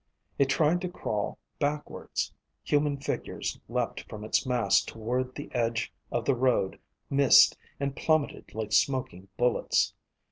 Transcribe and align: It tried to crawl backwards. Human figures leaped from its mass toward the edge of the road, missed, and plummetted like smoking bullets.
It 0.39 0.49
tried 0.49 0.81
to 0.81 0.89
crawl 0.89 1.37
backwards. 1.59 2.33
Human 2.63 2.97
figures 2.97 3.59
leaped 3.69 4.09
from 4.09 4.23
its 4.23 4.47
mass 4.47 4.81
toward 4.83 5.35
the 5.35 5.53
edge 5.53 5.93
of 6.11 6.25
the 6.25 6.33
road, 6.33 6.79
missed, 7.11 7.55
and 7.79 7.95
plummetted 7.95 8.55
like 8.55 8.71
smoking 8.73 9.27
bullets. 9.37 9.93